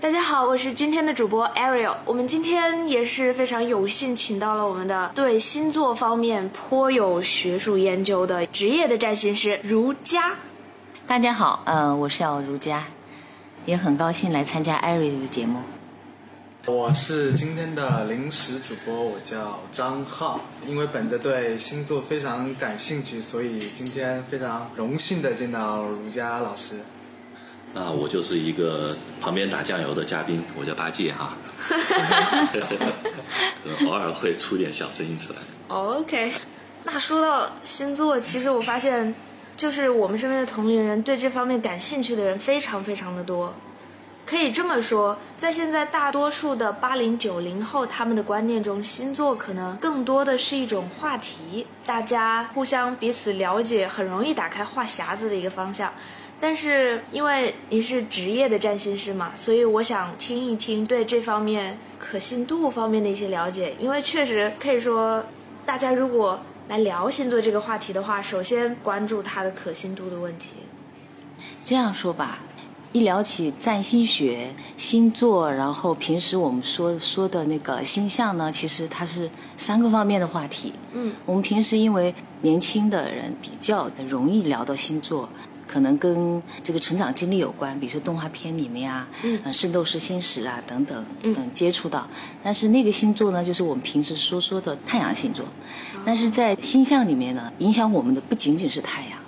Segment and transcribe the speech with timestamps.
[0.00, 1.94] 大家好，我是今天的主播 Ariel。
[2.06, 10.32] 我们今天也是非常有幸请到了我们的对星座方面颇有学术研究的职业的占星师如佳。
[11.06, 12.82] 大家好，呃，我是小如佳，
[13.66, 15.58] 也很高兴来参加 Ariel 的节目。
[16.64, 20.40] 我是今天的临时主播，我叫张浩。
[20.66, 26.76] 因为本着对星座非常感兴趣，所以今天非常荣幸的见到如家老师。
[27.72, 31.36] 那我就是一个旁边打酱油的嘉宾，我叫八戒哈，
[33.86, 35.38] 偶尔会出点小声音出来。
[35.68, 36.32] OK，
[36.82, 39.14] 那说到星座，其实我发现，
[39.56, 43.54] 就是我们身边的同龄人对这方面感兴趣的人非常非常的多。
[44.26, 55.92] 可以这么说，在现在大多数的八零九零后他们的观念中，星座可能更多的是一种话题，大家互相彼此了解，很容易打开话匣子的一个方向。
[56.42, 63.74] 但是因为你是职业的占星师嘛，所以我想听一听对这方面可信度方面的一些了解。
[63.78, 65.22] 因为确实可以说，
[65.66, 70.52] 大家如果来聊星座这个话题的话，首先关注它的可信度的问题。
[71.62, 72.40] 这样说吧，
[72.92, 80.72] 一聊起占星学、星座，然后平时我们说说的那个星象呢，其实它是三个方面的话题。
[80.92, 85.28] 嗯，我们平时因为年轻的人比较容易聊到星座。
[85.70, 92.08] 可能跟这个成长经历有关，比如说动画片里面啊，嗯，《圣斗士星矢》啊等等，嗯嗯，接触到。
[92.42, 95.44] 但是那个星座呢，就是我们平时说说的太阳星座。
[96.04, 99.18] 但是在星象里面呢，影响我们的不仅仅是太阳，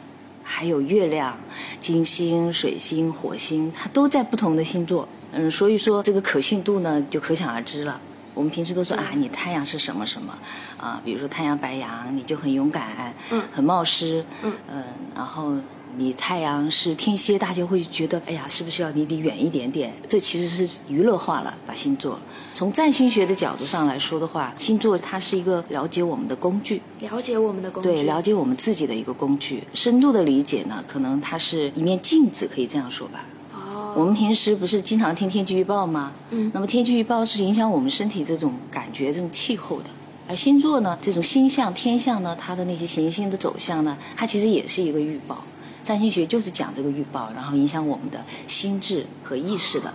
[0.42, 1.38] 还有月亮、
[1.80, 5.08] 金星、水星、火星，它都在不同的星座。
[5.30, 8.00] 嗯，所以说这个可信度呢，就可想而知了。
[8.34, 10.36] 我们平时都说啊，你太阳是什么什么
[10.76, 11.00] 啊？
[11.04, 15.54] 比如说太阳白羊，你就很勇敢，嗯，很冒失，嗯嗯，然后。
[15.96, 19.92] 你太阳是天蝎，大家会觉得，哎呀，是不是要离你远一点点？
[20.08, 22.18] 这其实是娱乐化了，把星座。
[22.54, 29.62] 从占星学的角度上来说的话，星座它是一个了解我们的工具，了解我们的工具，对，了解我们自己的一个工具。
[29.74, 33.26] 深度的理解呢，可能它是一面镜子，可以这样说吧。
[33.52, 36.12] 哦，我们平时不是经常听天气预报吗？
[36.30, 39.90] 嗯，那么天气预报是影响我们身体这种感觉、这种气候的。
[40.26, 45.44] 而星座呢，这种星象、天象呢，它的那些行星的走向呢，它其实也是一个预报。
[45.82, 49.92] 占星学就是讲这个预报，然后影响我们的心智和意识的。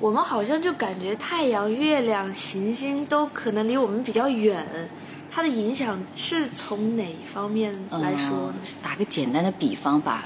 [0.00, 4.66] 我们好像就感觉太阳、月亮、行星都可能离我们比较远，
[5.30, 8.54] 它的影响是从哪方面来说呢？
[8.56, 10.24] 嗯、打个简单的比方吧，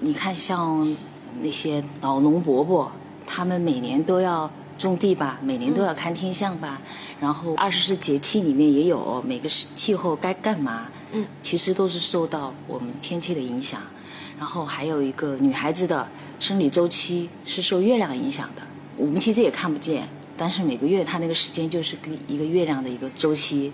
[0.00, 0.96] 你看像
[1.42, 2.90] 那些老农伯伯，
[3.26, 13.82] 他们每年都要种地吧，每年都要看天象吧，嗯、然后二十四节气里面也有每个气候该干嘛，嗯，其实都是受到我们天气的影响。
[14.38, 18.62] 然后还有一个女孩子的生理周期是受月亮影响的，
[18.96, 23.72] 我们其实也看不见，但是每个月它那个时间就是跟一个月亮的一个周期。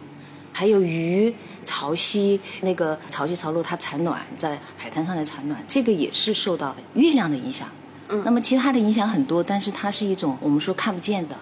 [0.56, 7.66] 还有鱼潮汐，那个潮汐潮落它产卵，在海滩上的产卵，这个也是受到月亮的影响。
[8.08, 11.36] 嗯，那么其他的影响很多，但是它是一种我们说看不见的，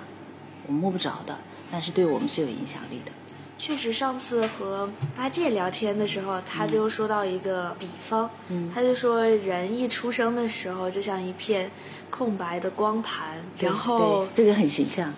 [0.66, 1.38] 我们摸不着的，
[1.70, 3.12] 但是对我们是有影响力的。
[3.64, 11.70] 确实，上次和八戒聊天的时候，他就说到一个比方，嗯、他就说人一出生的时候就像一片
[12.10, 15.14] 空白的光盘，然后这个很形象，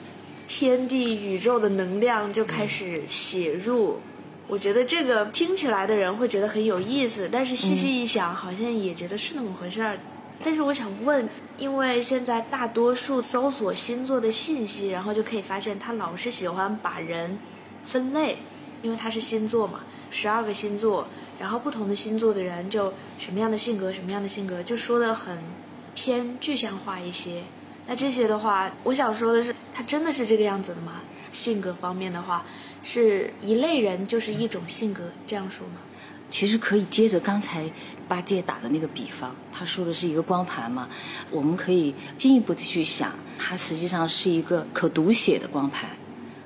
[0.47, 3.99] 天地宇宙的能量就开始写入。
[4.47, 9.97] 我觉得这个听起来的人会觉得很有意思，但是细细一想，好像也觉得是那么回事儿。
[10.45, 11.27] 但是我想问，
[11.57, 17.39] 因为现在大多数搜索星座的信息，然后就可以发现他老是喜欢把人。
[17.85, 18.39] 分类，
[18.83, 19.81] 因为它是星座嘛，
[20.11, 21.07] 十二个星座，
[21.39, 25.39] 然后不同的星座的人就什么样的性格，什么样的性格，就说的很
[25.95, 27.43] 偏具象化一些。
[27.87, 31.03] 那这些的话，我想说的是，它真的是这个样子的吗？
[31.31, 32.45] 性格方面的话，
[32.83, 35.75] 是一类人就是一种性格，这样说吗？
[36.31, 37.71] 其实可以接着刚才
[38.09, 40.89] 八戒打的那个比方，他说的是一个光盘嘛，
[41.31, 45.91] 我们可以进一步的去想，它实际上是一个可读写的光盘。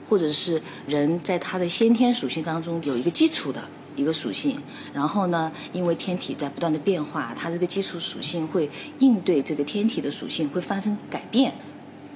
[0.09, 3.63] 或者是人在他的先天属性当中有一个基础的
[3.97, 4.59] 一个属性，
[4.95, 8.71] 然后呢，因为天体在不断的变化，它这个基础属性会
[9.01, 11.53] 应对这个天体的属性会发生改变。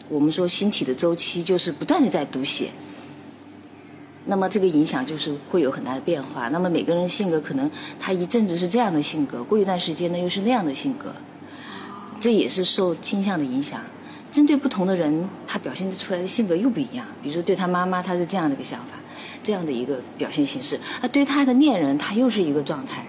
[0.08, 2.70] 我们说星体的周期就是不断的在读写，
[4.26, 6.48] 那么这个影响就是会有很大的变化。
[6.48, 11.14] 那么每个人性格可能他一阵子是这样的性格，过一段时间呢又是那样的性格，
[12.20, 13.80] 这也是受星象的影响。
[14.32, 17.06] 针对不同的人，他表现出来的性格又不一样。
[17.22, 18.94] 比如说，对他妈妈，他是这样的一个想法，
[19.42, 23.04] 这样的一个表现形式；啊，对他的恋人，他又是一个状态。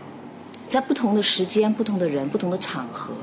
[0.67, 3.13] 在不同的时间、不同的人、不同的场合，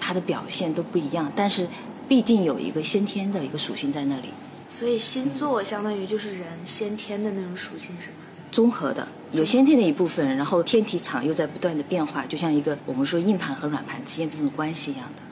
[0.00, 1.30] 他的表现都不一样。
[1.36, 1.68] 但是，
[2.08, 4.30] 毕竟有一个先天的一个属性在那里，
[4.68, 8.16] 所以星座相当于就是人先天的那种属性，是吗？
[8.50, 15.22] 综合的有先天的一部分，然后天体场又在不断的变化，就像一个我们说硬盘和软盘之间这种关系一样的。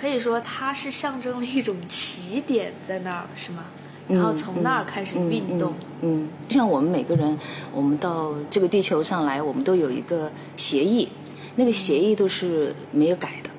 [0.00, 3.64] 啊，可以说它是象征了一种起点在那儿，是吗？
[4.08, 5.74] 然后从那儿开始运动。
[6.00, 7.38] 嗯，就像我们每个人，
[7.72, 11.08] 我们到这个地球上来，我们都有一个协议，
[11.56, 13.50] 那个协议都是没有改的，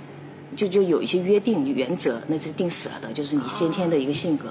[0.55, 4.49] 就就有一些约定原则，那是定死了的，就是你先天的一个性格。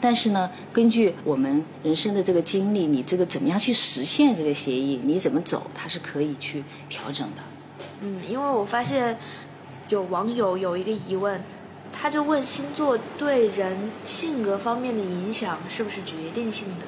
[0.00, 7.42] 但是呢，根据我们人生的这个经历，你这个怎么样去实现这个协议，你怎么走，它是可以去调整的。
[8.00, 9.18] 嗯，因为我发现
[9.88, 11.40] 有网友有一个疑问。
[11.96, 16.86] 他就问星座对人性格方面的影响是不是决定性的？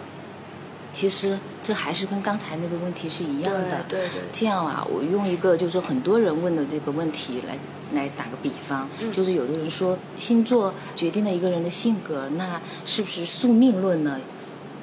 [0.93, 3.84] 其实这还是跟刚才那个问题是一样的。
[3.88, 4.22] 对对。
[4.32, 7.56] 这样啊，我用一个就是说很多人问的这个问题来
[7.94, 14.20] 来打个比方，就是有的人说星座决定了一个人的性格，那是不是宿命论呢？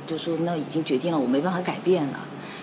[0.07, 2.19] 就说那已经决定了，我没办法改变了。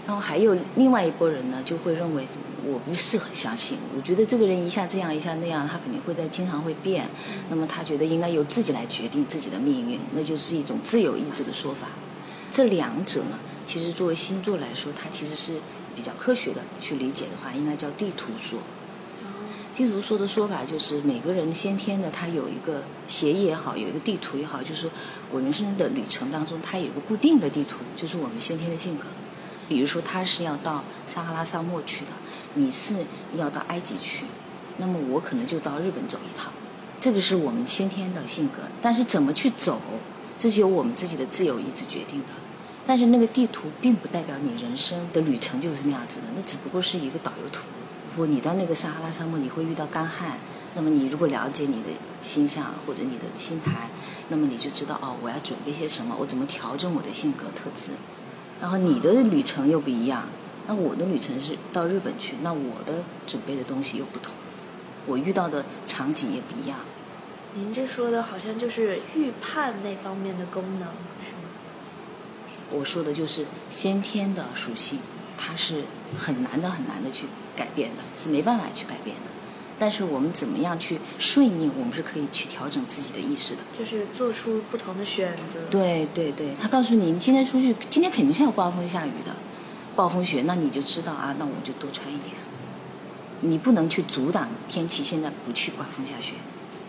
[0.06, 2.26] 然后还有另外一拨人呢，就会认为。
[2.64, 7.08] 我不是很相信，我觉得这个人一下这样一下那样，他肯定会在经常会变。
[7.48, 11.88] 那么他觉得应该由自己来决定自己的命运，那就是一种自由意志的说法。
[12.50, 15.60] 这两者呢，其实作为星座来说，它其实是
[15.94, 18.58] 比较科学的去理解的话，应该叫地图说。
[19.72, 24.90] 地图说的说法就是每个人先天的他有一个协议也好，有一个地图也好，就是说
[25.30, 29.04] 我人生的旅程当中，他有一个固定的地图，就是我们先天的性格。
[29.70, 32.11] 比如说他是要到撒哈拉沙漠去的。
[32.55, 33.06] 你是
[33.37, 34.25] 要到埃及去，
[34.78, 36.52] 那么我可能就到日本走一趟，
[37.00, 38.62] 这个是我们先天的性格。
[38.82, 39.81] 但是怎么去走，
[40.37, 42.26] 这是由我们自己的自由意志决定的。
[42.84, 47.67] 但是那个地图并不代表你人生的旅程就是那样子的，那只不过是一个导游图。
[48.17, 50.37] 不，你到那个撒哈拉沙漠你会遇到干旱，
[50.75, 51.90] 那么你如果了解你的
[52.20, 53.88] 星象或者你的星盘，
[54.28, 57.93] 那么你就知道哦，我要准备些什么，我怎么调整我的性格特质。
[58.60, 60.24] 然后你的旅程又不一样。
[60.66, 64.32] 那我的旅程是到日本去，那我的准备的东西又不同，
[65.06, 66.78] 我遇到的场景也不一样。
[67.54, 70.88] 您这说的好像就是预判那方面的功能，
[71.20, 71.50] 是吗？
[72.70, 75.00] 我说的就是先天的属性，
[75.36, 75.82] 它是
[76.16, 77.26] 很难的、很难的去
[77.56, 79.39] 改变的，是没办法去改变的。
[79.81, 85.44] 但是我们怎么样去顺应，我们是可以去调整自己的意识的，就是做出不同的选择。
[85.71, 89.35] 对对对，他告诉你，你今天出去，今天肯定是要刮风下雨的。
[89.97, 92.32] 暴风雪，那你就知道啊，那我就多穿一点。
[93.41, 96.35] 你不能去阻挡天气，现在不去刮风下雪，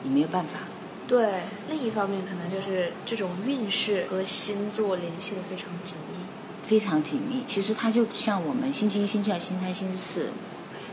[0.04, 0.60] 你没有办法。
[1.08, 6.24] 对，另一方面可能就是这种运势和星座联系的非常紧密，
[6.64, 7.44] 非常紧密。
[7.46, 10.32] 其实它就像我们星期一、星期二、星期三、星期四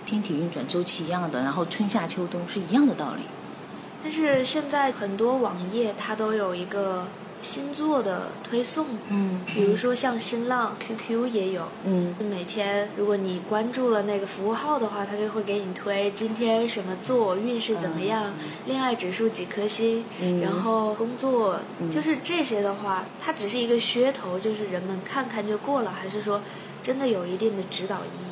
[0.09, 3.23] 天体运转周期一样的，然后春夏秋冬是一样的道理。
[4.03, 7.07] 但是现在很多网页它都有一个。
[7.41, 18.33] 星座的推送，嗯，比如说像新浪、QQ 也有，嗯，每天如果你关注了那个服务号的话，它就会给你推今天什么座运势怎么样，
[18.67, 20.05] 恋爱指数几颗星，
[20.43, 21.61] 然后工作，
[21.93, 26.43] 就是这些的话，它只是一个噱头，就是人们看看就过了，还是说
[26.83, 28.28] 真的有一定的指导意义呢？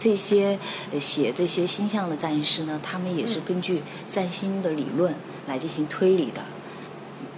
[0.00, 0.58] 这些
[0.98, 5.14] 写这些星象的占星师呢，他们也是根据占星的理论
[5.46, 6.42] 来进行推理的。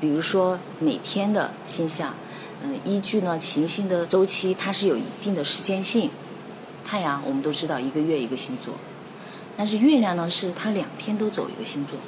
[0.00, 2.14] 比如说每天的星象，
[2.62, 6.08] 嗯，依据呢行星的周期，它是有一定的时间性。
[6.84, 8.74] 太阳我们都知道一个月一个星座，
[9.56, 11.98] 但是月亮呢是它两天都走一个星座，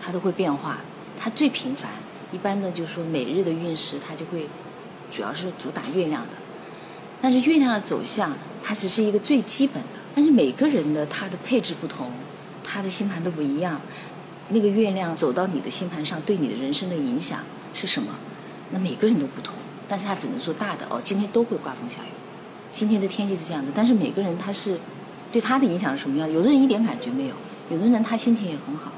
[0.00, 0.78] 它都会变化。
[1.18, 1.90] 它最频繁，
[2.32, 4.48] 一般的就是说每日的运势它就会
[5.10, 6.41] 主要是主打月亮的。
[7.22, 12.10] 但是月亮的走向它只是一个最基本的，但是每个人的他的配置不同，
[12.62, 13.80] 他的星盘都不一样。
[14.48, 17.38] 那个月亮走到你的星盘上，对你的人生的影响
[17.72, 18.12] 是什么？
[18.72, 19.54] 那每个人都不同，
[19.88, 22.12] 但是他只能说大的哦，今天都会刮风下雨，
[22.72, 23.70] 今天的天气是这样的。
[23.74, 24.78] 但是每个人他是
[25.30, 26.30] 对他的影响是什么样？
[26.30, 27.34] 有的人一点感觉没有，
[27.70, 28.92] 有的人他心情也很好，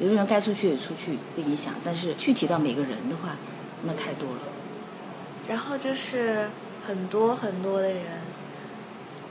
[0.00, 1.72] 有的人该出去也出去不影响。
[1.84, 3.36] 但是具体到每个人的话，
[3.84, 4.38] 那太多了。
[5.48, 6.48] 然后就是
[6.86, 8.02] 很多很多的人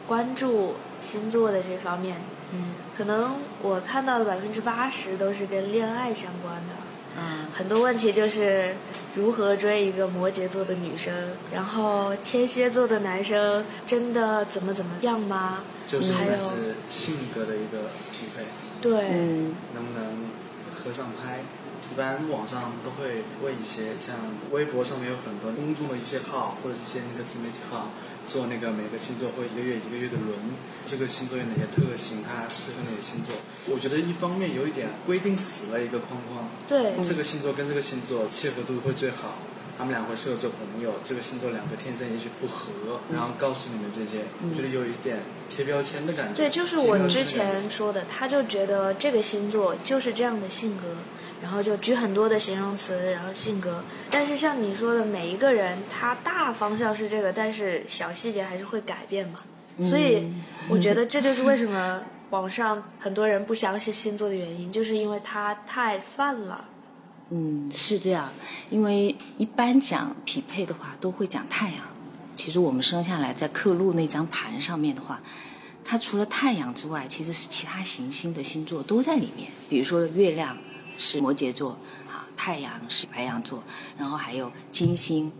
[0.08, 2.22] 关注星座的这方面。
[2.52, 6.74] 嗯，可能我看到的百分之八十都是跟恋爱相关的。
[7.16, 8.76] 嗯，很多问题就是
[9.16, 11.14] 如何追一个摩羯座的女生，
[11.52, 15.64] 然后天蝎座的男生真的怎么怎么样吗？
[15.88, 16.32] 就是还有
[16.90, 18.44] 性格的一个匹配。
[18.82, 20.04] 对，嗯，能不能
[20.74, 21.40] 合上拍？
[21.94, 24.16] 一般网上都会为一些像
[24.50, 27.92] 微博上面有很多公众的一些号或者是一些那个自媒体号
[28.26, 30.34] 做那个每个星座会一个月一个月的轮，
[30.88, 33.36] 这个星座有哪些特性，它适合哪些星座？
[33.72, 39.38] 我觉得一方面有一点规定死了一个框框，对，这个星座跟这个星座契合度会最好。
[39.76, 45.18] 他们俩会适合做朋友，这个星座两个天生也许不合，然后告诉你们这些，我觉得有一点
[45.50, 46.38] 贴标签的感觉。
[46.38, 50.96] 对，就是我之前说的，他就觉得这个星座就是这样的性格，
[51.44, 53.84] 然后就举很多的形容词，然后性格。
[54.10, 59.40] 但是像你说的，每一个人他大方向是这个，但是小细节还是会改变嘛。
[59.82, 60.32] 所以
[60.70, 66.64] 我觉得这就是为什么网上很多人不相信星座的原因，就是因为它太泛了。
[67.30, 68.32] 嗯，是这样，
[68.70, 71.80] 因为一般讲匹配的话，都会讲太阳。
[72.36, 75.20] 其实我们生下来在刻录那张盘上面的话，
[75.84, 79.50] 它除了太阳之外，其实是其他行星的星座都在里面。
[79.70, 80.58] 比如说月亮
[80.98, 81.72] 是摩羯座，
[82.08, 83.64] 啊，太阳是白羊座，
[83.98, 85.32] 然后还有金星、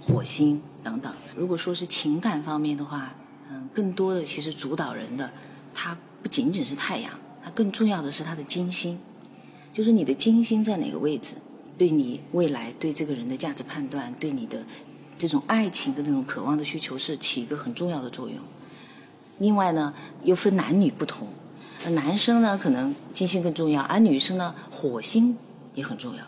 [0.00, 1.12] 火星等等。
[1.36, 3.14] 如果说是情感方面的话，
[3.50, 5.32] 嗯，更多的其实主导人的，
[5.74, 7.12] 它不仅仅是太阳，
[7.44, 8.98] 它更重要的是它的金星。
[9.72, 11.34] 就是你的金星在哪个位置，
[11.78, 14.64] 对你未来对这个人的价值判断，对你的
[15.18, 18.38] 这种爱情的那种渴望的需求是起一个很重要的作用。
[19.38, 21.26] 另外呢，又分男女不同，
[21.90, 25.36] 男生呢可能金星更重要，而女生呢火星
[25.74, 26.24] 也很重要。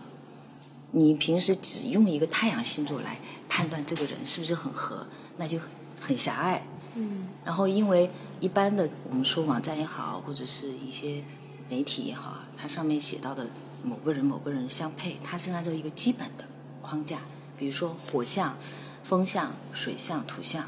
[0.93, 3.19] 你平时只用一个太阳星座来
[3.49, 5.07] 判断这个人是不是很合，
[5.37, 5.59] 那就
[6.01, 6.67] 很狭隘。
[6.95, 7.29] 嗯。
[7.45, 11.23] 然后因为一般的我们说网站也好，或者是一些。
[11.71, 13.49] 媒体也好啊，它上面写到的
[13.83, 16.45] 某个人某个人相配，它是按照一个基本的
[16.83, 17.21] 框架，
[17.59, 18.55] 比如说火象、
[19.03, 20.67] 风象、水象、土象，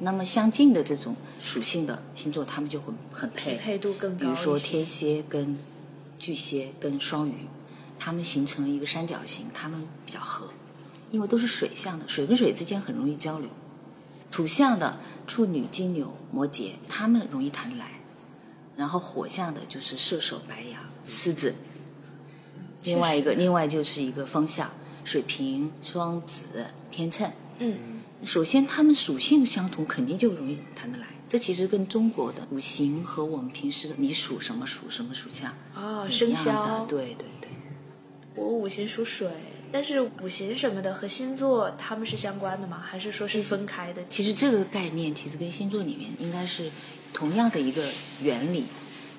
[0.00, 4.20] 那么相近的这种属性的星座，他们就会很配，匹配度更高。
[4.20, 5.58] 比如说天蝎跟
[6.18, 7.46] 巨蟹跟双鱼，
[7.98, 10.50] 他们形成一个三角形，他们比较合，
[11.10, 13.48] 因为都是水象的，水跟水之间很容易交流。
[14.30, 17.92] 土象的处女、金牛、摩羯，他们容易谈得来。
[18.76, 21.56] 然后火象的就是射手、白羊、狮子，
[22.84, 24.70] 另外一个另外就是一个风象，
[25.02, 26.44] 水瓶、双子、
[26.88, 27.28] 天秤。
[27.58, 27.76] 嗯，
[28.24, 31.06] 首先他们属性相同，肯定就容易谈得来。
[31.28, 36.84] 这其实跟中国的五行和我们平时的你属什么属什么属相啊，生肖。
[36.88, 37.50] 对对对，
[38.34, 39.28] 我五行属水，
[39.70, 42.82] 但是五行什么的和星座他们是相关的吗？
[42.84, 44.02] 还是说是分开的？
[44.08, 46.70] 其实这个概念其实跟星座里面应该是。
[47.10, 47.88] 同样的一个
[48.22, 48.66] 原理，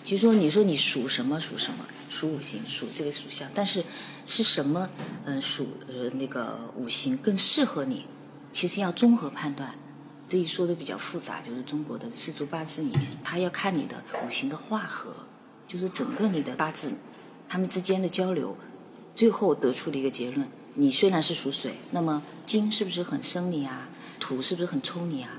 [0.03, 3.83] 就是说，你说你属什么属什么，属五行属这个属相，但是
[4.27, 4.87] 是什么
[5.25, 8.05] 嗯属呃那个五行更适合你？
[8.51, 9.75] 其实要综合判断。
[10.27, 15.11] 这一说的比较复杂，就是中国的四柱八字里面，它要看你的五行的化合，
[15.67, 16.93] 就是整个你的八字，
[17.47, 18.55] 他们之间的交流，
[19.15, 20.47] 最后得出了一个结论。
[20.75, 23.89] 你虽然是属水，那么金是不是很生你啊？
[24.19, 25.31] 土是不是很冲你啊？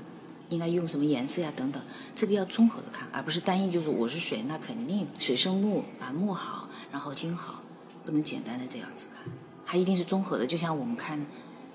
[0.49, 1.49] 应该用什么颜色呀？
[1.55, 1.81] 等等，
[2.13, 3.71] 这个要综合的看，而不是单一。
[3.71, 7.61] 就是我是水，那肯定水生木啊，木好，然后金好，
[8.03, 9.23] 不能简单的这样子看，
[9.65, 10.45] 它一定是综合的。
[10.45, 11.25] 就像我们看，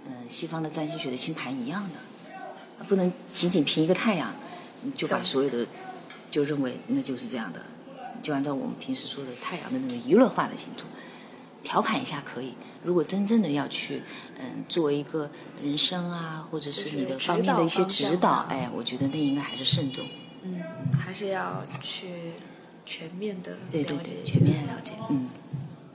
[0.06, 1.82] 嗯，西方的占星学的星盘一样
[2.78, 4.34] 的，不能仅仅凭一个太阳
[4.96, 5.66] 就把所有的
[6.30, 7.60] 就认为那就是这样的，
[8.22, 10.86] 就按照我们平时说的太阳的那种娱乐化的星座。
[11.64, 14.00] 调侃一下可以，如果真正的要去，
[14.38, 15.28] 嗯，作为一个
[15.60, 20.06] 人生啊，或者是你的方面的一些指导，哎，我觉得那应该还是慎重。
[20.42, 20.62] 嗯，
[20.96, 22.34] 还是要去
[22.84, 24.92] 全面的对对对，全面了解。
[25.10, 25.28] 嗯，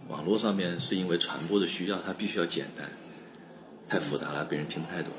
[0.09, 2.89] 网络上面是因为传播的需要，它必须要简单，
[3.91, 5.12] 太复杂了，别人听不太懂。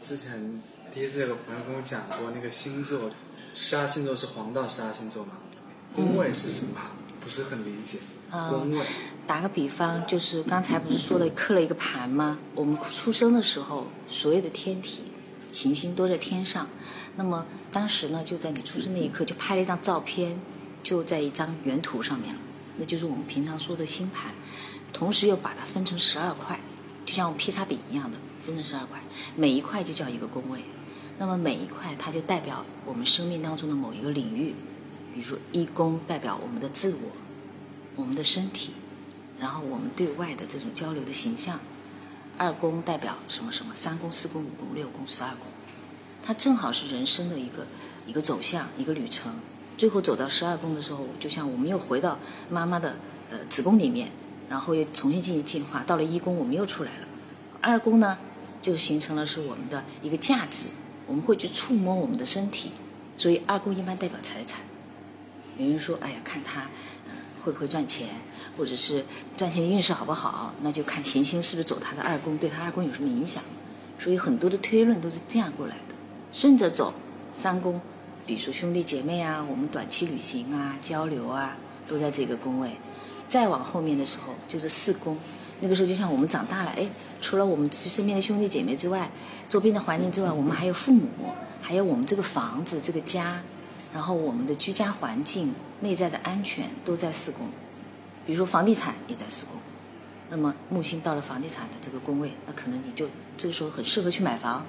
[0.00, 0.60] 之前
[0.92, 3.08] 第一次有个朋友跟我讲过，那个星座，
[3.54, 5.34] 十二星座是黄道十二星座吗？
[5.94, 6.80] 宫位是什么？
[7.20, 7.98] 不是很理解。
[8.28, 8.84] 宫位。
[9.24, 12.40] 打个比方，就是刚才不是说的刻了一个盘吗？
[12.56, 15.04] 我们出生的时候，所有的天体、
[15.52, 16.66] 行星都在天上。
[17.14, 20.36] 那么当时呢，就在你出生那一刻，就拍了一张照片，
[20.82, 22.40] 就在一张原图上面了。
[22.78, 24.34] 那就是我们平常说的星盘。
[24.92, 26.58] 同时又把它分成十二块，
[27.10, 29.00] 就像披萨饼一样的分成十二块，
[29.34, 30.60] 每一块就叫一个宫位。
[31.18, 34.54] 那么每一块它就代表我们生命当中的某一个领域。
[35.12, 37.10] 比如说一宫代表我们的自我，
[37.96, 38.74] 我们的身体。
[39.40, 41.58] 然后我们对外的这种交流的形象，
[42.38, 45.48] 二宫代表什么什么，三宫、四宫、五宫、六宫、十二宫，
[46.24, 47.66] 它正好是人生的一个
[48.06, 49.34] 一个走向，一个旅程。
[49.76, 52.94] 最后走到十二宫的时候，就像我们又回到妈妈的
[53.32, 54.12] 呃子宫里面，
[54.50, 55.82] 然后又重新进行进化。
[55.86, 57.08] 到了一宫，我们又出来了。
[57.62, 58.18] 二宫呢，
[58.60, 60.66] 就形成了是我们的一个价值，
[61.06, 62.72] 我们会去触摸我们的身体，
[63.16, 64.60] 所以二宫一般代表财产。
[65.56, 66.66] 有人说，哎呀，看他。
[67.42, 68.06] 会不会赚钱，
[68.54, 69.02] 或者是
[69.34, 73.42] 赚钱的运势好不好，那就看行星是不是走他的二宫，对他二宫有什么影响。
[73.98, 75.94] 所以很多的推论都是这样过来的，
[76.30, 76.92] 顺着走，
[77.32, 77.80] 三宫，
[78.26, 81.56] 比如说兄弟姐妹啊，我们短期旅行啊、交流啊，
[81.88, 82.72] 都在这个宫位。
[83.30, 85.16] 再往后面的时候就是四宫，
[85.60, 86.86] 那个时候就像我们长大了，哎，
[87.22, 89.10] 除了我们身边的兄弟姐妹之外，
[89.48, 91.08] 周边的环境之外，我们还有父母，
[91.62, 93.40] 还有我们这个房子、这个家，
[93.94, 97.46] 然后我们的居家环境、内在的安全都在四宫。
[98.26, 99.54] 比如说房地产也在四宫，
[100.28, 103.08] 那么木星到了房地产的这个宫位，那可能你就
[103.38, 104.66] 这个时候很适合去买房。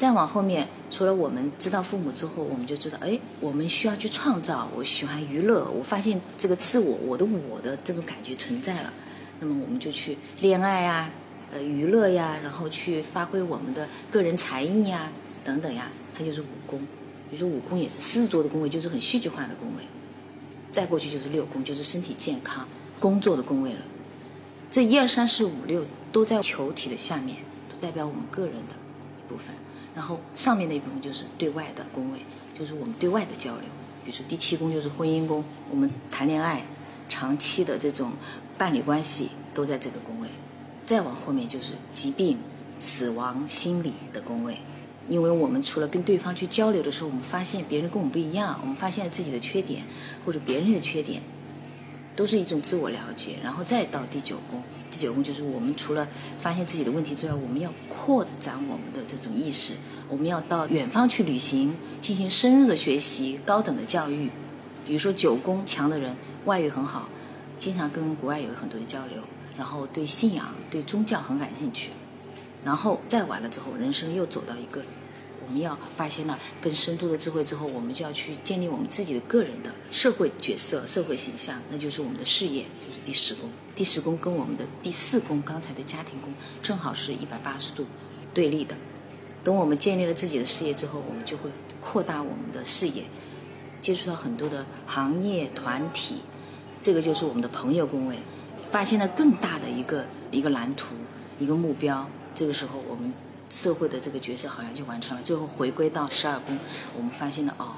[0.00, 4.66] 再往后面，除了我们知道父母之后，我们就知道，哎，我们需要去创造。
[4.74, 8.90] 我喜欢娱乐，我发现这个自我，我的我的这种感觉存在了。
[9.40, 11.10] 那么我们就去恋爱呀，
[11.52, 15.12] 呃，娱乐呀，然后去发挥我们的个人才艺呀，
[15.44, 16.78] 等等呀，它就是五宫。
[17.30, 19.84] 比如说五宫也是狮子座的宫位，就是很戏剧化的宫位。
[20.72, 22.66] 再过去就是六宫，就是身体健康、
[22.98, 23.80] 工作的宫位了。
[24.70, 27.36] 这一二三四五六都在球体的下面，
[27.68, 28.74] 都代表我们个人的
[29.18, 29.54] 一部分。
[29.94, 32.20] 然后上面那一部分就是对外的宫位，
[32.58, 33.64] 就是我们对外的交流。
[34.04, 36.64] 比如说第七宫就是婚姻宫，我们谈恋爱、
[37.08, 38.12] 长期的这种
[38.56, 40.28] 伴侣关系都在这个宫位。
[40.86, 42.38] 再往后面就是疾病、
[42.78, 44.56] 死亡、心理的宫位。
[45.08, 49.82] 因为我们除了跟对方去交流的时候，我们发现别人跟我们不一样，我们发现了自己的缺点
[50.24, 51.20] 或者别人的缺点，
[52.14, 53.36] 都是一种自我了解。
[53.42, 56.06] 然后再到第九宫，第九宫就是我们除了
[56.40, 59.74] 发现自己的问题之外，我们要扩展我们的这种意识，
[60.08, 64.30] 我们要到远方去旅行，进行深入的学习、高等的教育。
[64.86, 66.16] 比如说九宫强的人，
[66.46, 67.08] 外语很好，
[67.58, 69.22] 经常跟国外有很多的交流，
[69.56, 71.90] 然后对信仰、对宗教很感兴趣。
[72.64, 74.82] 然后再完了之后，人生又走到一个。
[75.46, 82.66] 我们要发现了更深度的智慧之后，我们就要去建立我们自己的个人的社会角色、社会形象，那就是我们的事业，
[83.04, 83.50] 第十宫。
[83.74, 87.86] 第十宫跟我们的第四宫刚才的家庭宫正好是一百八十度
[88.32, 88.76] 对立的。
[89.42, 93.04] 等我们建立了自己的事业之后，我们就会扩大我们的视野，
[93.80, 96.22] 接触到很多的行业团体，
[96.82, 98.18] 这个就是我们的朋友宫位，
[98.70, 100.94] 发现了更大的一个一个蓝图、
[101.38, 102.06] 一个目标。
[102.34, 103.12] 这个时候我们。
[103.52, 106.56] 社会的这个角色好像就完成了，最后回归到十二宫，
[106.96, 107.74] 我们发现了哦，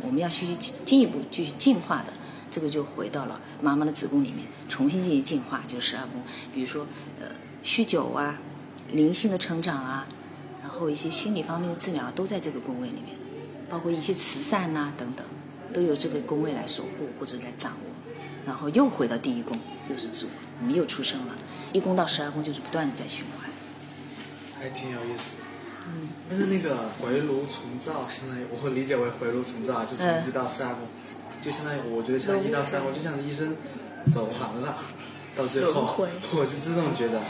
[0.00, 2.12] 我们要继续进一步继续进化的，
[2.50, 6.20] 这个就回到了妈妈的子宫里面，重新进行进化，就是十二宫。
[6.54, 6.86] 比如说，
[7.20, 7.26] 呃，
[7.64, 8.38] 酗酒啊，
[8.92, 10.06] 灵性的成长啊，
[10.62, 13.16] 然后一些心理方面的治疗都在这个宫位里面，
[13.68, 15.26] 包括一些慈善呐等等，
[15.72, 17.78] 都由这个宫位来守护或者来掌握。
[18.46, 19.58] 然后又回到第一宫，
[19.90, 20.30] 又是自我，
[20.60, 21.36] 我们又出生了。
[21.72, 23.50] 一宫到十二宫就是不断的在循环。
[24.58, 25.42] 还挺有意思，
[25.86, 30.82] 嗯，但是那个回炉重造，相当于我会理解为回炉重造，就从一到十二宫，
[31.42, 33.56] 就相当于我觉得像一到三，我就像是医生
[34.12, 34.76] 走完了，
[35.36, 37.20] 到最后， 我是这种觉得。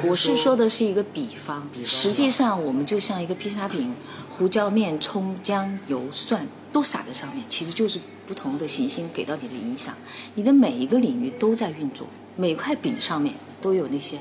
[0.00, 3.94] 是我是说的是一个比方，实际上我们就像一个披萨饼，
[4.28, 9.94] 胡椒面、葱、姜、油、蒜都撒在上面，其实就是不同的行星给到你的影响，
[10.34, 14.18] 你的每一个领域都在运作，每块饼上面都有那些。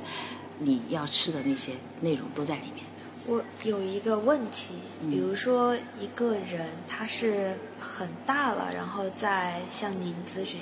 [0.62, 1.72] 你要吃的那些
[2.02, 2.84] 内容都在里面。
[3.30, 4.74] 我有一个问题，
[5.08, 10.60] 比如说一个人他是很大了，然后再向您咨询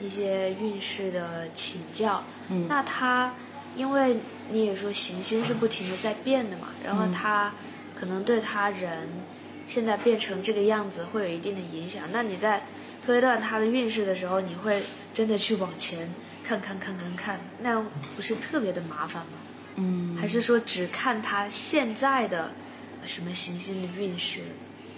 [0.00, 2.24] 一些运势的请教。
[2.48, 2.66] 嗯。
[2.66, 3.34] 那他，
[3.76, 4.16] 因为
[4.50, 7.52] 你也说行星是不停的在变的嘛，然后他
[7.94, 9.06] 可能对他人
[9.66, 12.04] 现在变成这个样子会有一定的影响。
[12.10, 12.62] 那你在
[13.04, 14.82] 推断他的运势的时候，你会
[15.12, 16.08] 真的去往前？
[16.42, 17.80] 看看看看看，那
[18.16, 19.32] 不是特别的麻烦吗？
[19.76, 22.52] 嗯，还是说只看他现在的
[23.06, 24.40] 什么行星的运势？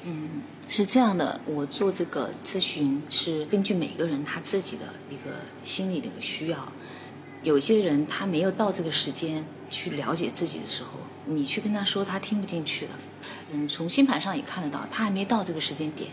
[0.05, 1.41] 嗯，是这样的。
[1.47, 6.73] 我做这个咨询是根据每个人他自己的一个心理的一个需要。
[7.43, 10.91] 有些人他没有到这个时间去了解自己的时候，
[11.27, 12.93] 你去跟他说，他听不进去的。
[13.53, 16.11] 嗯，从星盘上也看得到，他还没到这个时间点。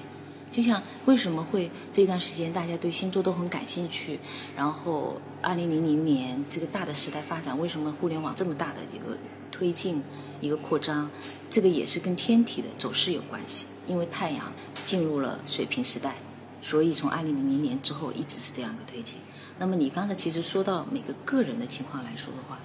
[0.51, 4.19] 就像为什么会这段时间大家对星座都很感兴趣，
[4.55, 9.15] 然后二零零零年这个大的时代发展，为什么互联网这么大的一个
[9.51, 10.01] 推进、
[10.41, 11.07] 一个扩张，
[11.51, 13.67] 这个也是跟天体的走势有关系。
[13.85, 14.51] 因为太阳
[14.83, 16.15] 进入了水平时代，
[16.61, 19.19] 所以从二零零零年之后一直是这样一个推进。
[19.59, 22.57] 那么你刚才其实说到每个个人的情况来说的话，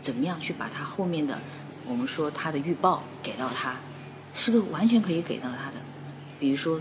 [0.00, 1.38] 怎么样去把他后面的
[1.86, 3.76] 我们说他的预报给到他，
[4.32, 5.74] 是个完全可以给到他的，
[6.40, 6.80] 比如说。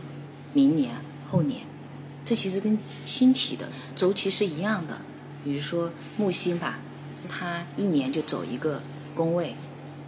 [0.56, 0.96] 明年、
[1.30, 1.64] 后年，
[2.24, 5.02] 这其实跟星体的周期是一样的。
[5.44, 6.80] 比如说木星吧，
[7.30, 8.82] 它一年就走一个
[9.14, 9.54] 宫位，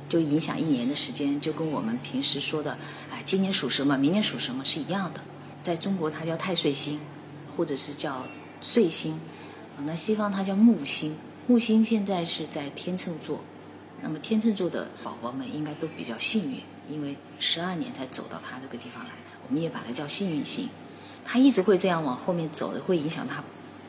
[0.08, 2.78] 就影响一年的时间，就跟我们平时说的，
[3.12, 5.20] 哎，今年属什么，明年属什么是一样的。
[5.62, 7.02] 在中国，它叫太岁星，
[7.56, 8.26] 或者是叫
[8.62, 9.20] 岁星，
[9.86, 13.44] 那西方它叫木星，木星现在是在天秤座，
[14.02, 19.12] 那么天秤座的宝宝们应该都比较幸运，因为十二年才走到它这个地方来，
[19.50, 20.70] 我们也把它叫幸运星。
[21.26, 23.44] 它一直会这样往后面走的，会影响他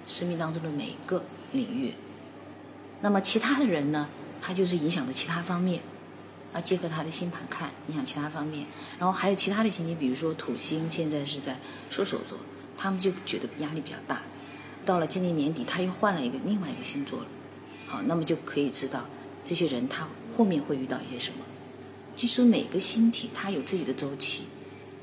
[0.06, 1.94] 生命当中的每一个领域。
[3.00, 4.08] 那么其他的人呢，
[4.42, 5.80] 他就是影响的其他方面，
[6.52, 8.66] 啊，结合他的星盘看，影响其他方面。
[8.98, 12.36] 然后还有其他的行星，比如说土星现在是在射手座，
[12.76, 14.22] 他们就觉得压力比较大。
[14.84, 17.26] 到了今年年底，他又换了一个另外一个星座了，
[17.86, 19.04] 好，那么就可以知道
[19.44, 21.44] 这些人他后面会遇到一些什么。
[22.16, 24.46] 据说每个星体它有自己的周期，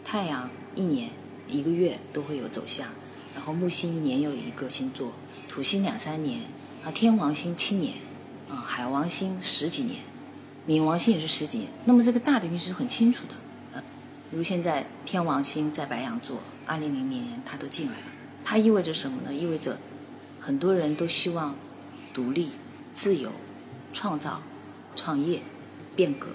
[0.06, 1.10] 太阳一年。
[1.48, 2.88] 一个月都会有走向，
[3.36, 5.14] 然后木星一年有一个星座，
[5.48, 6.40] 土星两三年，
[6.84, 7.94] 啊天王星七年，
[8.50, 10.00] 啊海王星十几年，
[10.68, 11.70] 冥王星也是十几年。
[11.86, 13.36] 那么这个大的运势很清楚的，
[13.74, 13.84] 呃，
[14.32, 18.06] 如现在天王星在白羊座，二零零零年它都进来了，
[18.44, 19.32] 它意味着什么呢？
[19.32, 19.78] 意味着
[20.40, 21.56] 很多人都希望
[22.12, 22.50] 独立、
[22.92, 23.32] 自由、
[23.94, 24.42] 创造、
[24.96, 25.42] 创业、
[25.96, 26.30] 变革。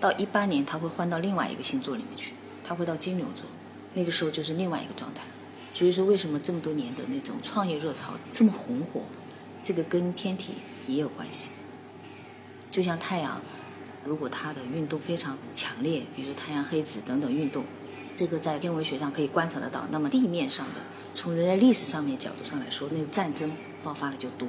[0.00, 2.32] 到一八年，它会换到另外一个星座里面去，
[2.68, 3.46] 它会到金牛座。
[3.94, 5.22] 那个时候就是另外一个状态，
[5.72, 9.00] 所以说为什么这么多年的那种创业热潮这么红火，
[9.64, 10.52] 这个跟天体
[10.86, 11.50] 也有关系。
[12.70, 13.40] 就像太阳，
[14.04, 17.64] 如果它的运动非常强烈，比如说太阳黑子等等运动，
[18.14, 19.88] 这个在天文学上可以观察得到。
[19.90, 20.82] 那么地面上的，
[21.14, 23.50] 从人类历史上面角度上来说，那个战争
[23.82, 24.46] 爆发的就多。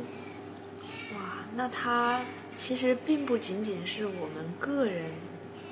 [1.13, 2.21] 哇，那它
[2.57, 5.11] 其实并不仅仅是我们个人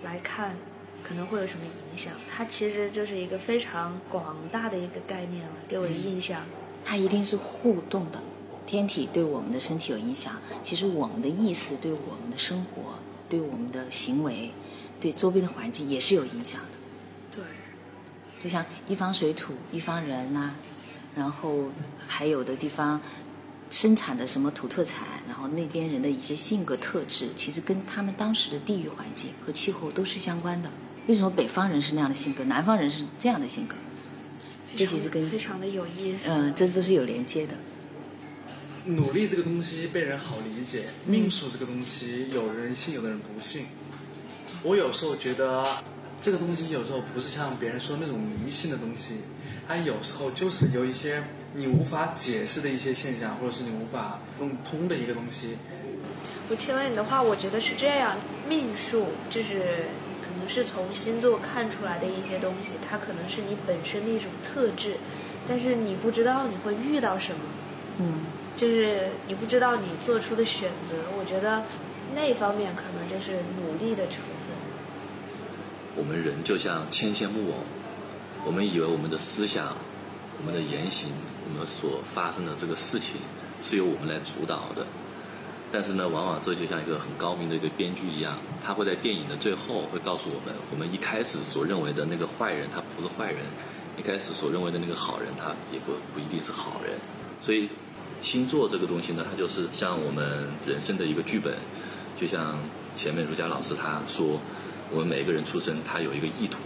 [0.03, 0.55] 来看。
[1.03, 2.13] 可能会有什么影响？
[2.29, 6.43] 它其实就是一个非常广大的一个概念了，给我的印象。
[6.83, 8.21] 它一定是互动的，
[8.65, 12.93] 天体对我们的身体有影响，其实我们的意识对我们的生活、
[13.27, 14.51] 对我们的行为、
[14.99, 16.67] 对周边的环境也是有影响的。
[17.31, 17.43] 对，
[18.41, 20.55] 就像一方水土一方人啦，
[21.15, 21.69] 然后
[22.07, 23.01] 还有的地方
[23.69, 30.71] 生产的什么土特产，然后那边人的一些性格特质，其实跟他们当时的地域环境和气候都是相关的。
[31.07, 33.75] 为什么北方人是那样的性格，南方人是这样的性格？
[34.75, 36.29] 这其实跟非常的有意思。
[36.29, 37.53] 嗯，这都是有连接的。
[38.85, 43.65] 努力这个东西被人好理解，命数这个东西有人信，有的人不信。
[44.63, 45.65] 我有时候觉得
[46.19, 49.21] 这个东西有时候不是像别人说那种迷信的东西，
[49.67, 55.57] 它有时候就是有一些你无法解释的一些现象，或者是你无法弄通的一个东西。
[56.49, 58.17] 我听了你的话，我觉得是这样，
[58.49, 59.85] 命数就是。
[60.47, 64.97] 是从星座看出来的一些东西，它可能是你本身的一种特质，
[65.47, 67.39] 但是你不知道你会遇到什么，
[67.99, 70.95] 嗯，就是你不知道你做出的选择。
[71.17, 71.63] 我觉得
[72.15, 74.33] 那方面可能就是努力的成分。
[75.95, 77.55] 我们人就像牵线木偶，
[78.45, 79.75] 我们以为我们的思想、
[80.39, 81.11] 我们的言行、
[81.43, 83.15] 我们所发生的这个事情
[83.61, 84.85] 是由我们来主导的。
[85.77, 88.35] 但是呢，往往这就像一个很高明的一个编剧一样，
[88.65, 93.45] 他会在电影的最后会告诉我们，我们一开始所认为的那个坏人，他不是坏人；
[93.95, 96.97] 一开始所认为的那个好人，他也不不一定是好人。
[97.45, 97.69] 所以，
[98.23, 101.53] 星座这个东西呢，它就是像我们人生的一个剧本。
[102.19, 102.57] 就像
[102.95, 104.39] 前面儒家老师他说，
[104.89, 106.57] 我们每个人出生他有一个意图，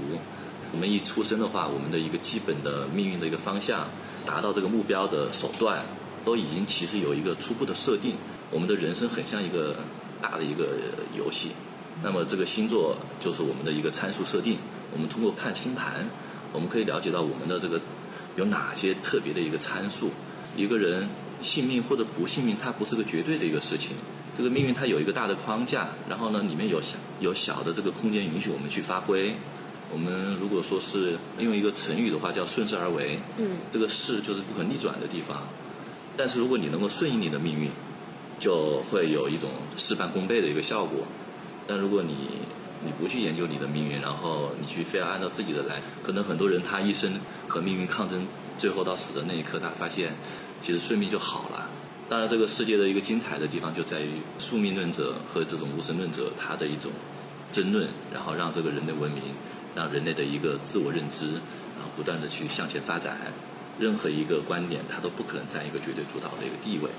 [0.72, 3.90] 我们一出生的话，我们的一个基本的命运的一个方向，
[4.26, 5.84] 达到这个目标的手段，
[6.24, 8.16] 都已经其实有一个初步的设定。
[8.52, 9.78] 我们的人生很像一个
[10.22, 10.78] 大的一个
[11.18, 11.52] 游戏，
[12.04, 14.58] 那么这个星座就是我们的一个参数设定。
[14.94, 16.06] 我们通过看星盘，
[16.52, 17.80] 我们可以了解到我们的这个
[18.36, 20.12] 有哪些特别的一个参数。
[20.58, 21.08] 一个人
[21.42, 23.96] 幸命或者不幸命，它不是个绝对的一个事情。
[24.38, 29.34] 这个命运它有一个大的框架，然后呢，里面有小有小的这个空间允许我们去发挥。
[29.94, 33.18] 我们如果说是用一个成语的话，叫顺势而为。
[33.38, 33.60] 嗯。
[33.72, 35.48] 这个势就是不可逆转的地方，
[36.18, 37.72] 但是如果你能够顺应你的命运。
[38.42, 41.06] 就会有一种事半功倍的一个效果，
[41.68, 42.16] 但如果你
[42.84, 47.14] 你不去研究你的命运，然后你去非要按照自己的来，可能很多人他一生
[47.48, 48.26] 和命运抗争，
[48.58, 50.16] 最后到死的那一刻，他发现
[50.60, 51.70] 其实顺命就好了。
[52.10, 56.92] 当然，这个世界的一个精彩的地方就在于宿命论者和这种无神论者他的一种
[57.52, 59.22] 争论，然后让这个人类文明，
[59.76, 63.32] 让人类的一个自我认知，然后不断的去向前发展。
[63.80, 66.90] 任何一个观点，它都不可能占一个绝对主导的一个地位。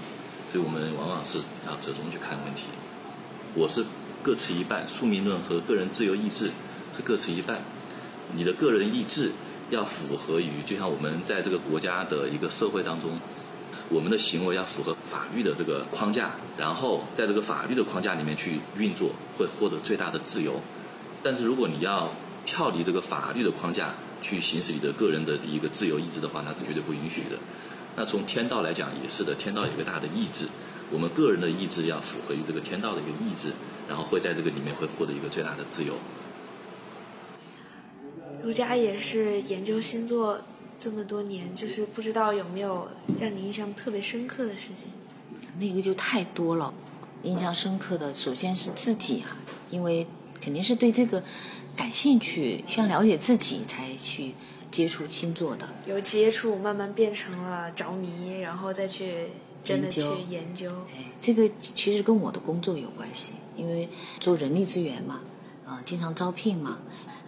[0.52, 2.64] 所以我们往往是要折中去看问题。
[3.54, 3.86] 我是
[4.22, 6.50] 各持一半，宿命论和个人自由意志
[6.92, 7.62] 是各持一半。
[8.34, 9.32] 你的个人意志
[9.70, 13.18] 要符合于，就像我们在这个国家的一个社会当中，
[13.88, 20.60] 我们的行为要符合法律的这个框架，然后在这个法律的框架里面去运作，会获得最大的自由。
[21.22, 22.12] 但是如果你要
[22.44, 27.38] 跳离这个法律的框架去行使你的个人的一个自由意志的话，那是绝对不允许的。
[27.96, 30.48] 那从天道来讲也是的，天道有一个大的意志，
[30.90, 33.52] 我们个人的意志要符合于这个天道的一个意志，
[33.88, 35.94] 然后会在这个里面会获得一个最大的自由。
[38.42, 40.40] 儒家也是研究星座
[40.78, 42.88] 这么多年，就是不知道有没有
[43.20, 44.90] 让你印象特别深刻的事情。
[45.60, 46.72] 那个就太多了，
[47.22, 49.36] 印象深刻的首先是自己哈、
[49.70, 50.06] 因为
[50.40, 51.22] 肯定是对这个
[51.76, 54.34] 感兴趣，需要了解自己才去
[54.72, 55.68] 接触星座的。
[55.86, 59.28] 有接触，慢慢变成了着迷，然后再去
[59.62, 60.72] 真的去研究。
[60.96, 65.20] 哎，这个其实跟我的工作有关系，因为做人力资源嘛，
[65.64, 66.78] 啊、经常招聘嘛，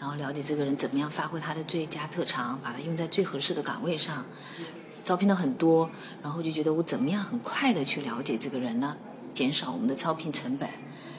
[0.00, 4.24] 然后了解这个人怎么样发挥他的最佳特长，把他用在最合适的岗位上。
[5.04, 5.90] 招聘的很多，
[6.22, 8.96] 然后就觉得我怎么样很快的去了解这个人呢？
[9.34, 10.66] 减少我们的招聘成本，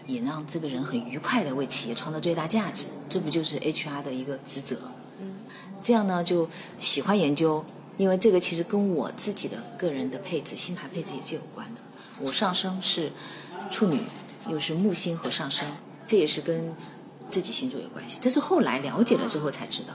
[0.07, 4.77] 也让这个人很愉快的为企业创造最大价值，这不就是 HR 的一个职责？
[5.86, 7.63] 这样呢就喜欢研究，
[7.95, 11.82] 因为这个其实跟我自己的个人的配置、星盘配置也是有关的。
[12.19, 13.12] 我上升是
[13.69, 14.02] 处女，
[14.50, 15.67] 又是木星和上升，
[16.08, 16.74] 这也是跟
[17.30, 18.17] 自己星座有关系。
[18.19, 19.93] 这是后来了解了之后才知道，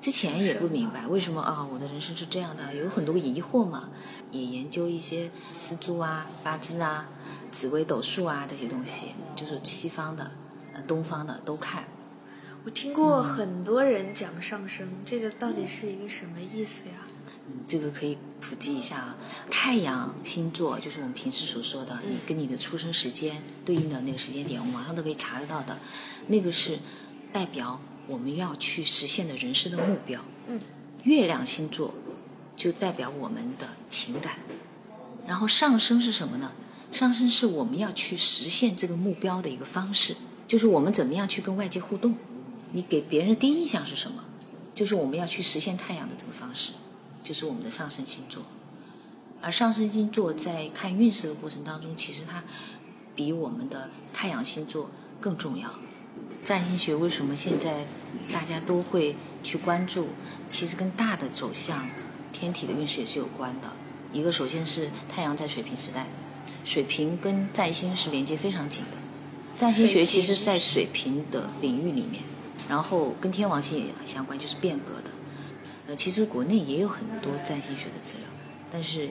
[0.00, 3.88] 之前也不明白为什么啊，我的人生是这样的，有很多疑惑嘛。
[4.30, 7.08] 也研究一些四柱啊、八字啊、
[7.50, 10.30] 紫微斗数啊这些东西，就是西方的、
[10.72, 11.82] 呃东方的都看。
[12.66, 17.06] 我听过很多人讲上升，这个到底是一个什么意思呀？
[17.68, 19.16] 这个可以普及一下啊。
[19.48, 25.78] 太阳星座就是我们平时所说的，你跟你的出生时间对应的那个时间点，我们网上都可以查得到的，
[26.26, 26.80] 那个是
[27.32, 30.20] 代表我们要去实现的人生的目标。
[30.48, 30.60] 嗯，
[31.04, 31.94] 月亮星座
[32.56, 34.40] 就代表我们的情感，
[35.24, 36.50] 然后上升是什么呢？
[36.90, 40.16] 上升是我们要去实现这个目标的一个方式，
[40.48, 42.16] 就是我们怎么样去跟外界互动。
[42.72, 44.24] 你给别人的第一印象是什么？
[44.74, 46.72] 就是我们要去实现太阳的这个方式。
[47.22, 48.42] 就是我们的上升星座。
[49.40, 52.44] 而上升星座在看运势的过程当中，其实它
[53.16, 55.68] 比我们的太阳星座更重要。
[56.44, 57.84] 占星学为什么现在
[58.32, 60.06] 大家都会去关注？
[60.50, 61.88] 其实跟大的走向、
[62.32, 63.72] 天体的运势也是有关的。
[64.12, 66.06] 一个首先是太阳在水平时代，
[66.64, 68.96] 水平跟占星是连接非常紧的。
[69.56, 72.22] 占星学其实是在水平的领域里面，
[72.68, 75.10] 然后跟天王星也很相关，就是变革的。
[75.88, 78.26] 呃，其实国内也有很多占星学的资料，
[78.70, 79.08] 但是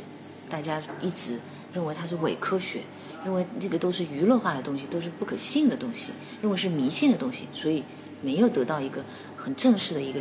[0.50, 1.40] 大家一直
[1.74, 2.82] 认为它是伪科学，
[3.24, 7.84] 认为这个都是娱乐化的东西，都是不可信的东西，认为是迷信的东西，所以
[8.22, 9.06] 没有得到一个
[9.38, 10.20] 很正式的一个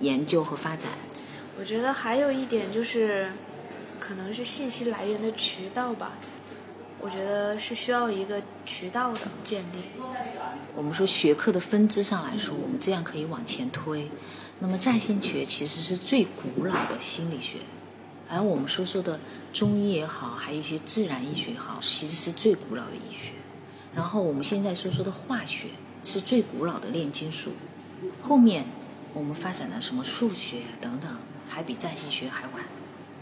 [0.00, 0.90] 研究和发展。
[1.58, 3.30] 我觉得还有一点就是，
[3.98, 6.12] 可能是信息来源的渠道吧。
[7.00, 9.84] 我觉得是需要一个渠道的建立。
[10.76, 14.10] 我们说学科的分支上来说，我们这样可以往前推。
[14.58, 17.58] 那么占星学其实是最古老的心理学，
[18.28, 19.20] 而我们说说的
[19.52, 23.32] 中医也好，还有一些自然医学也好，其实是最古老的医学。
[23.94, 25.68] 然后我们现在说说的化学
[26.02, 27.52] 是最古老的炼金术，
[28.20, 28.64] 后面
[29.12, 31.10] 我们发展的什么数学等等，
[31.48, 32.64] 还比占星学还晚。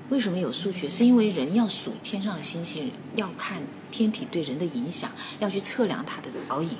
[0.09, 0.89] 为什么有数学？
[0.89, 6.71] 是因为人要数天上的星星，要看天体对人的影响，要去测量它的导引，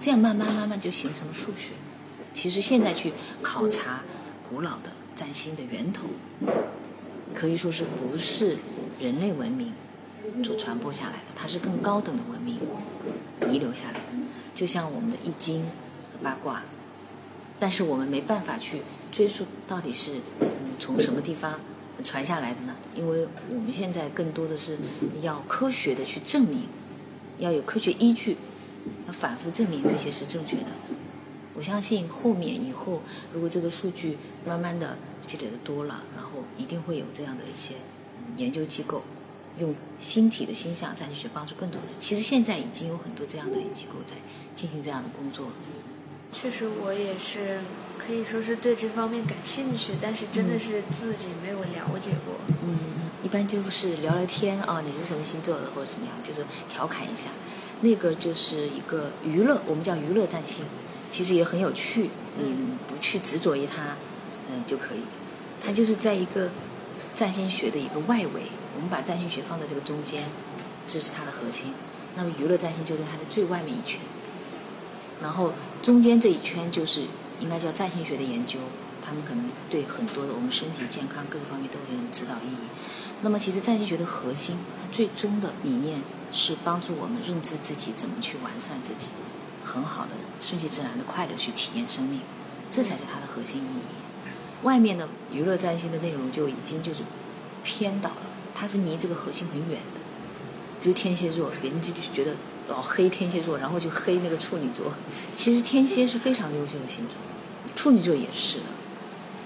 [0.00, 1.70] 这样慢慢慢慢就形成了数学。
[2.34, 4.02] 其实现在去考察
[4.48, 6.06] 古老的占星的源头，
[7.34, 8.58] 可以说是不是
[9.00, 9.72] 人类文明
[10.44, 12.58] 所传播下来的，它是更高等的文明
[13.50, 14.18] 遗留下来的，
[14.54, 15.64] 就像我们的易经
[16.22, 16.62] 八卦，
[17.58, 20.20] 但是我们没办法去追溯到底是
[20.78, 21.58] 从什么地方
[22.04, 22.76] 传下来的呢？
[22.94, 24.78] 因为我们现在更多的是
[25.22, 26.68] 要科学的去证明，
[27.38, 28.36] 要有科学依据，
[29.06, 30.66] 要反复证明这些是正确的。
[31.54, 33.00] 我相信后面以后，
[33.32, 37.76] 如果这个数据慢慢的积累的多了，然后一定会有这样的一些
[38.36, 39.02] 研究机构，
[39.58, 41.88] 用星体的星象占星学帮助更多人。
[41.98, 44.16] 其实现在已经有很多这样的机构在
[44.54, 45.52] 进行这样的工作了。
[46.30, 47.60] 确实，我也是
[47.98, 52.34] 可以说是对这方面感兴趣，但是真的是自己没有了解过。
[52.62, 52.76] 嗯，
[53.22, 57.30] 一般就是聊聊天啊，你是什么星座的或者怎么样，就是调侃一下。
[57.80, 60.64] 那个就是一个娱乐，我们叫娱乐占星，
[61.10, 62.10] 其实也很有趣。
[62.38, 63.96] 你不去执着于它，
[64.50, 65.00] 嗯就可以。
[65.60, 66.50] 它就是在一个
[67.14, 68.42] 占星学的一个外围，
[68.74, 70.24] 我们把占星学放在这个中间，
[70.86, 71.72] 这是它的核心。
[72.14, 74.00] 那么娱乐占星就在它的最外面一圈，
[75.22, 77.02] 然后中间这一圈就是
[77.40, 78.58] 应该叫占星学的研究，
[79.06, 82.66] 他们可能对很多的我们身体健康各个方面都有指导意义。
[83.22, 89.06] 那么其实占星学的核心，它最终的理念是帮助我们认知自己怎么去完善自己，
[89.64, 92.20] 很好的顺其自然的快乐去体验生命，
[92.68, 93.82] 这才是它的核心意义。
[94.64, 97.04] 外面的娱乐占星的内容就已经就是
[97.62, 98.16] 偏导了，
[98.56, 100.00] 它是离这个核心很远的。
[100.82, 102.34] 比如天蝎座，别人就觉得
[102.68, 104.92] 老黑天蝎座，然后就黑那个处女座。
[105.36, 107.16] 其实天蝎是非常优秀的星座，
[107.74, 108.64] 处女座也是的。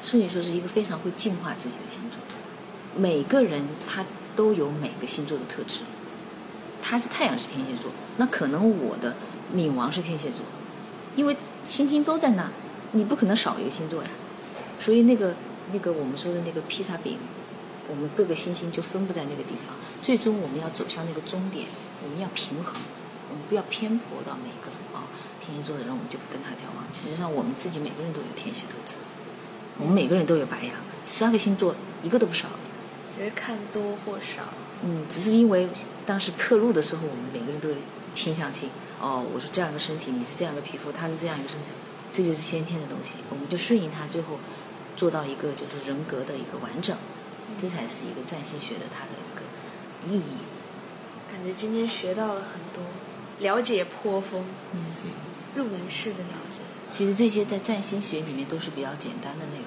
[0.02, 2.18] 处女座是一个非常会净化自己的星座。
[3.00, 5.80] 每个人他都有每个星座的特质。
[6.82, 9.14] 他是太阳是天蝎座，那可能我的
[9.54, 10.40] 冥王是天蝎座，
[11.14, 12.50] 因为星星都在那，
[12.92, 14.08] 你不可能少一个星座呀。
[14.80, 15.36] 所以那个
[15.72, 17.18] 那个我们说的那个披萨饼，
[17.86, 19.76] 我们各个星星就分布在那个地方。
[20.00, 21.66] 最终我们要走向那个终点，
[22.02, 22.74] 我们要平衡，
[23.28, 25.04] 我们不要偏颇到每个啊
[25.44, 26.84] 天蝎座的人，我们就不跟他交往。
[26.94, 28.94] 实际上我们自己每个人都有天蝎特质，
[29.80, 30.74] 我们每个人都有白羊，
[31.06, 32.48] 十二个星座一个都不少。
[33.16, 34.42] 只是看多或少。
[34.82, 35.68] 嗯，只是因为
[36.06, 37.76] 当时刻录的时候，我们每个人都有
[38.12, 38.70] 倾向性。
[39.00, 41.68] 哦，我是这样一个身体，你是这样一个皮肤，他是这样一个身材，
[42.12, 44.38] 这就是先天的东西，我们就顺应他，最后
[44.96, 46.96] 做到一个就是人格的一个完整，
[47.58, 49.42] 这才是一个占星学的它的一个
[50.08, 50.44] 意义。
[51.30, 52.82] 感觉今天学到了很多，
[53.38, 54.80] 了解颇丰，嗯，
[55.54, 56.60] 入门式的了解。
[56.92, 59.66] 其实这些在占星学里面都是比较简单的内容。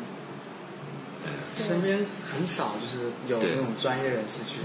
[1.55, 4.59] 身边很少就是有那种专业人士去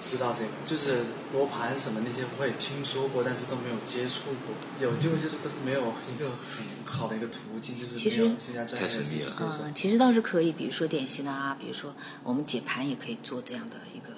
[0.00, 4.54] 知道这个，就是罗盘什么那些会听说过，但是都没有接触过。
[4.80, 9.44] 有机会就是都是没有一个很好的一个途径，就是其实没有现在专业人士去接触。
[9.60, 14.14] 嗯，其实倒是可以，比如说点心啊，比如说我们解盘也可以做这样的一个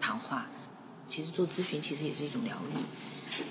[0.00, 0.46] 谈话。
[1.08, 2.78] 其实做咨询其实也是一种疗愈，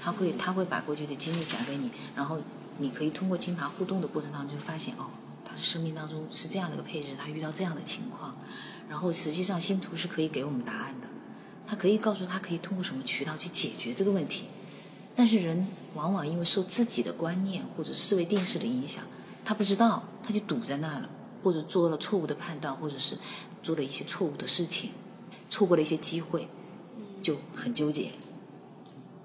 [0.02, 2.42] 他会他会把过去的经历讲给你，然后
[2.82, 5.06] 你可以通过金盘互动的过程当中就发现哦，
[5.46, 8.36] 他的生命当中是这样的一个配置，他遇到这样的情况，
[8.90, 11.08] 然后实际上星图是可以给我们答案的，
[11.68, 14.46] 他可以告诉他可以通过什么渠道去解决这个问题。
[15.16, 19.04] 但是人往往因为受自己的观念或者思维定式的影响，
[19.46, 21.10] 他不知道，他就堵在那了，
[21.44, 23.18] 或者做了错误的判断，或者是
[23.62, 24.92] 做了一些错误的事情，
[25.50, 26.48] 错过了一些机会，
[27.22, 28.12] 就很纠结。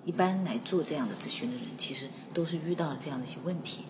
[0.06, 3.80] 一般来做这样的咨询的人，其实都是遇到了这样的一些问题。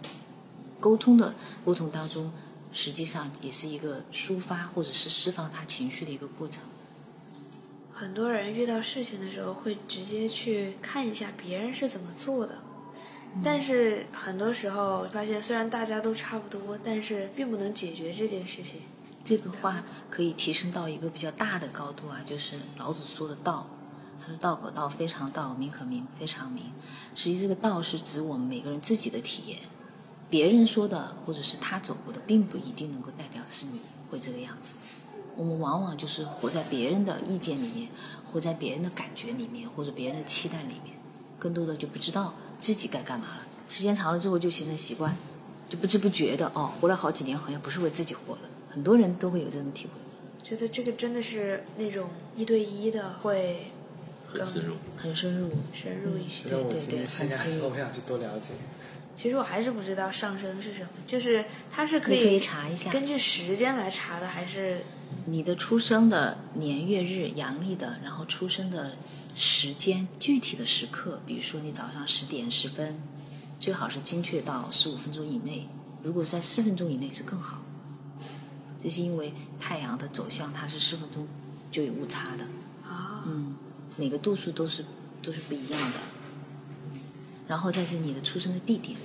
[0.81, 2.33] 沟通的过程当中，
[2.72, 6.62] 实际上也是一个抒发或者是释放他情绪的一个过程。
[7.92, 12.59] 很多人遇到事情的时候会直接去看一下别人是怎么做的，
[13.44, 18.81] 但是很多时候发现，虽然大家都差不多，但是并不能解决这件事情。
[19.24, 23.68] 这个话可以提升到一个比较大的高度啊，就是老子说的道，
[24.20, 26.64] 他说“道可道，非常道；名可名，非常名”。
[27.14, 29.59] 实际这个道是指我们每个人自己的体验，
[30.29, 34.74] 别人说的或者是他走过的，并不一定能够代表是你会这个样子。
[35.37, 37.88] 我们往往就是活在别人的意见里面，
[38.24, 40.94] 活在别人的感觉里面，或者别人的期待里面，
[41.38, 43.42] 更多的就不知道自己该干嘛了。
[43.68, 45.14] 时间长了之后就形成习惯，
[45.68, 48.42] 就不知不觉的哦，活了好几年好像不是为自己活的。
[48.70, 49.92] 很多人都会有这种体会，
[50.42, 53.70] 觉得这个真的是那种一对一的，会
[54.44, 54.75] 很深入。
[54.96, 55.51] 很深入。
[55.72, 56.49] 深入一些。
[56.49, 58.49] 对对对很深入我想去多了解。
[59.14, 64.83] 其实我还是不知道上升是什么，就是它是可以可以查一下根据时间来查的，还是
[65.25, 68.92] 你的出生的年月日阳历的，然后出生的
[69.35, 73.01] 时间具体的时刻，比如说你早上十点十分，
[73.59, 75.66] 最好是精确到十五分钟以内，
[76.03, 77.62] 如果在四分钟以内是更好。
[78.83, 81.27] 这是因为太阳的走向它是四分钟
[81.70, 82.44] 就有误差的，
[82.85, 83.56] 啊，嗯，
[83.97, 84.85] 每个度数都是
[85.23, 85.99] 都是不一样的。
[87.49, 88.97] 然后再是你的出生的地点，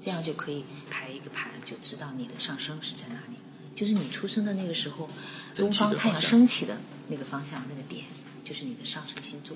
[0.00, 3.36] 这样就可以排一个盘，就知道你的上升是在哪里。
[3.74, 5.08] 就是你出生的那个时候，
[5.54, 8.06] 东方太阳升起的那个方向那个点，
[8.42, 9.54] 就是你的上升星座。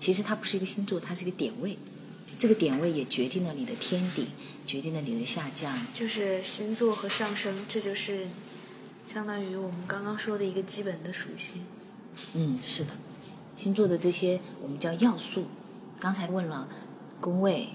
[0.00, 1.76] 其实它不是一个星座，它是一个点位。
[2.38, 4.26] 这个点位也决定了你的天顶，
[4.64, 5.78] 决定了你的下降。
[5.92, 8.28] 就是星座和上升，这就是
[9.04, 11.66] 相当于我们刚刚说的一个基本的属性。
[12.32, 12.92] 嗯，是的，
[13.56, 15.44] 星座的这些我们叫要素。
[15.98, 16.66] 刚才问了
[17.20, 17.68] 宫位，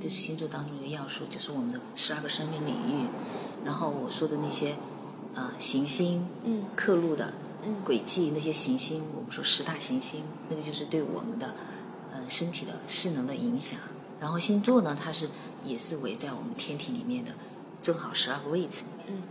[0.00, 3.06] 这是星座当中一个要素，就是我们的十二个生命领域。
[3.64, 4.76] 然后我说的那些
[5.34, 11.54] 呃行星，嗯刻录的嗯轨迹，那些行星，我们说十大行星，那个就是对我们的
[12.12, 13.78] 呃身体的势能的影响。
[14.18, 15.28] 然后星座呢，它是
[15.64, 17.32] 也是围在我们天体里面的，
[17.82, 18.84] 正好十二个位置。
[19.06, 19.22] 嗯，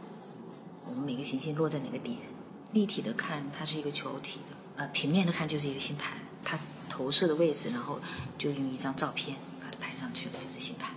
[0.88, 2.18] 我们每个行星落在哪个点？
[2.74, 6.57] 立体的看，它是一个球体的；呃，平面的看就是一个星盘，它
[6.88, 7.99] 投射的位置，然后
[8.38, 10.95] 就用一张照片把它拍上去了，就是星盘。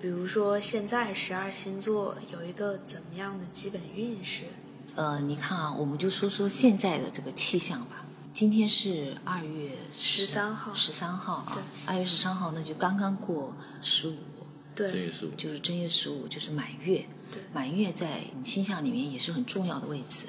[0.00, 4.44] 比如说现在十二星座有一个怎么样的基本运势？
[4.94, 8.06] 呃，你看啊，我们就说说现在的这个气象吧。
[8.32, 14.16] 今天是二月十三号十三号啊，二月十三号，那就刚刚过十五，
[14.76, 17.04] 对，正月十五，就是正月十五，就是满月。
[17.32, 20.26] 对满月在星象里面也是很重要的位置。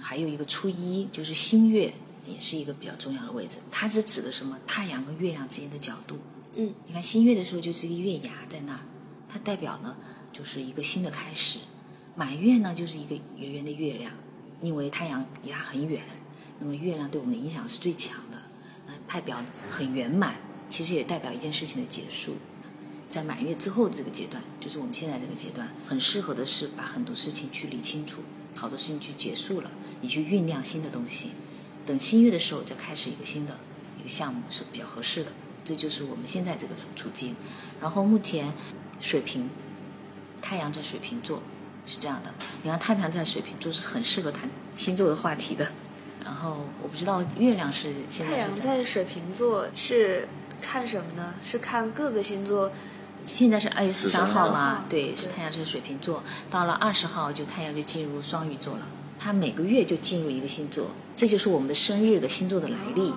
[0.00, 1.92] 还有一个初一就是新月，
[2.26, 3.58] 也是一个比较重要的位置。
[3.70, 4.58] 它是指的什么？
[4.66, 6.18] 太阳跟月亮之间的角度。
[6.56, 8.80] 嗯，你看新月的时候就是一个月牙在那儿，
[9.28, 9.96] 它代表呢
[10.32, 11.58] 就是一个新的开始。
[12.16, 14.12] 满月呢就是一个圆圆的月亮，
[14.60, 16.02] 因为太阳离它很远，
[16.58, 18.38] 那么月亮对我们的影响是最强的，
[18.86, 20.36] 那代表很圆满，
[20.68, 22.36] 其实也代表一件事情的结束。
[23.08, 28.20] 在满月之后的这个阶段，就是我们现在这个阶段，很适合的是把很多事情去理清楚，
[28.54, 29.70] 好多事情去结束了，
[30.00, 31.32] 你去酝酿新的东西，
[31.86, 33.58] 等新月的时候再开始一个新的
[33.98, 35.32] 一个项目是比较合适的。
[35.64, 37.36] 这就是我们现在这个处境。
[37.80, 38.54] 然后目前
[39.00, 39.50] 水瓶，
[40.40, 41.42] 太阳在水瓶座
[41.86, 42.32] 是这样的。
[42.62, 45.72] 你看太阳在水瓶座是很适合谈星座的话题的。
[46.24, 50.28] 然后我不知道月亮是现在太阳在水瓶座是
[50.60, 51.34] 看什么呢？
[51.44, 52.70] 是看各个星座。
[53.26, 58.86] 现在是二月十三号嘛对是太阳在水瓶座，到了二十号就太阳就进入双鱼座了。
[59.18, 63.10] 它每个月就进入一个星座，这就是我们的生日的星座的来历。
[63.10, 63.14] 哦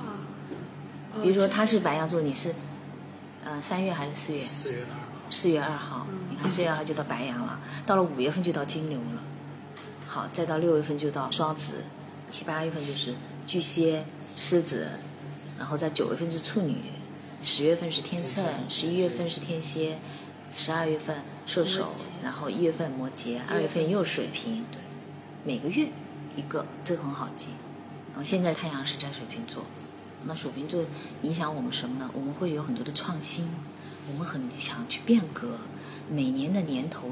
[1.21, 2.55] 比如说他是白羊座，你是
[3.43, 4.39] 呃三月还是四月？
[4.39, 9.21] 四月二号，四月二号，你看四月二号就到白羊了，到了五月份就到金牛了，
[10.07, 11.73] 好，再到六月份就到双子，
[12.29, 13.13] 七八月份就是
[13.45, 14.05] 巨蟹、
[14.37, 14.87] 狮子，
[15.59, 16.77] 然后在九月份是处女，
[17.41, 19.99] 十月份是天秤，十一月份是天蝎，
[20.49, 21.89] 十二月份射手，
[22.23, 24.79] 然后一月份摩羯，二月份又水瓶，对，
[25.43, 25.87] 每个月
[26.35, 27.47] 一个，这个很好记。
[28.09, 29.63] 然后现在太阳是在水瓶座，
[30.25, 30.83] 那水瓶座
[31.21, 32.09] 影响我们什么呢？
[32.13, 33.47] 我们会有很多的创新，
[34.11, 35.57] 我们很想去变革。
[36.09, 37.07] 每年的年头，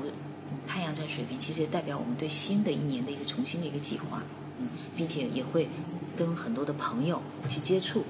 [0.52, 4.22] 嗯太阳在水瓶，其实代表我们对新的一年的一个重新的一个计划，
[4.60, 5.70] 嗯，并且也会
[6.18, 8.04] 跟很多的朋友去接触。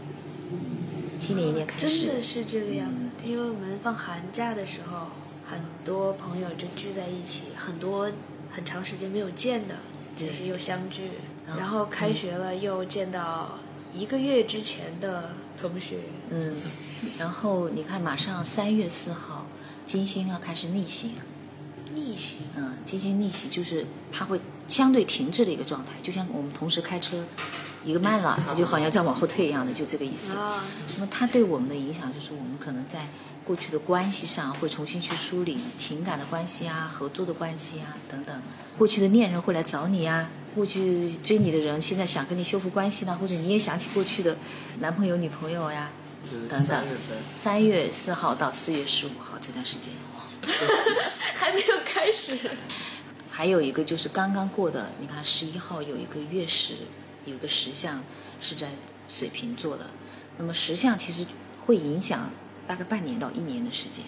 [1.20, 3.30] 新的一年开始，真的是这个样子嗯。
[3.30, 5.08] 因为我们放寒假的时候，
[5.46, 8.10] 很多朋友就聚在一起，很多
[8.50, 11.12] 很长时间没有见的，对就是又相聚，
[11.48, 13.58] 然后开学了又见到
[13.94, 16.00] 一个月之前的同学。
[16.30, 16.58] 嗯，
[17.18, 19.46] 然后你看，马上三月四号，
[19.86, 21.14] 金星要开始逆行。
[21.94, 27.26] 逆行，嗯，金星逆行就是它会相对停滞的一个状态，就像我们同时开车，
[27.86, 30.34] 一个慢了，它 就好像在往后退一样的，就这个意思。
[30.34, 30.64] 啊，
[30.96, 33.08] 那么它对我们的影响就是，我们可能在
[33.50, 38.42] 过去的关系上会重新去梳理情感的关系啊、合作的关系啊等等。
[38.78, 44.38] 过去的恋人会来找你啊，过去追你的人现在想跟你修复关系呢，或者你也想起过去的
[44.82, 45.90] 男朋友、女朋友呀
[46.24, 47.18] 就是等等三月份。
[47.36, 49.92] 三月四号到四月十五号这段时间。
[51.34, 52.52] 还没有开始。
[53.32, 56.76] 还有一个就是刚刚过的，你看十一号有一个月食，
[57.26, 58.04] 有个石像
[58.40, 58.70] 是在
[59.10, 59.88] 水瓶座的。
[60.38, 61.26] 那么石像其实
[61.66, 62.30] 会影响
[62.70, 64.06] 大概半年到一年的时间，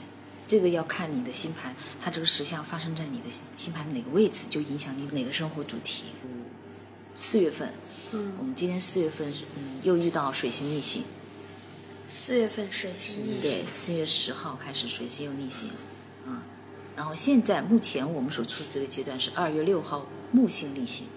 [0.47, 3.23] 这个要看你的星盘，它这个石像发生在你的
[3.57, 6.03] 星盘哪个位置，就影响你哪个生活主题。
[7.17, 7.73] 四月份，
[8.11, 11.03] 嗯我们今天四月份是嗯又遇到水星逆行，
[12.07, 15.69] 四月份水星逆对行，，四月十号开始水星又逆行，
[16.27, 16.43] 啊、
[16.95, 21.07] 然后现在目前我们所处这个阶段是二月六号木星逆行。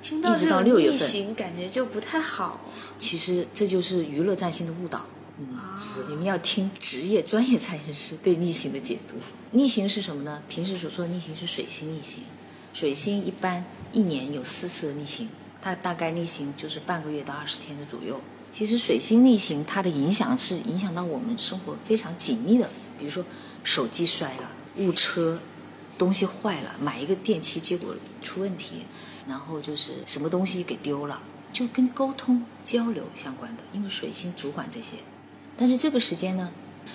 [0.00, 2.60] 听到这种到六月逆行，感觉就不太好。
[2.96, 5.04] 其实这就是娱乐占星的误导。
[5.38, 5.46] 嗯，
[6.08, 9.16] 你们要听职业专业占星师对逆行的解读。
[9.50, 10.42] 逆行是什么呢？
[10.48, 12.22] 平时所说的逆行是水星逆行，
[12.72, 13.62] 水星一般
[13.92, 15.28] 一年有四次的逆行，
[15.60, 18.18] 它大概逆行就是半个月到二十天的左右。
[18.50, 23.22] 其实水星逆行它的影响是影响到我们生活非常紧密的，比如说
[23.62, 25.38] 手机摔了、误车、
[25.98, 28.86] 东西坏了，买一个电器结果出问题，
[29.28, 31.22] 然后就是什么东西给丢了，
[31.52, 34.96] 就跟沟通交流相关的，因为水星主管这些。
[35.56, 36.52] 但是这个时间呢，